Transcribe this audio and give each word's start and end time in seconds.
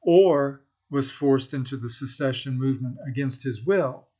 Orr 0.03 0.63
was 0.89 1.11
forced 1.11 1.53
into 1.53 1.77
the 1.77 1.87
secession 1.87 2.57
movement 2.57 2.97
against 3.07 3.43
his 3.43 3.63
will. 3.63 4.07